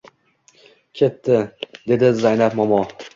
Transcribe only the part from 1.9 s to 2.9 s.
dedi Zaynab momo.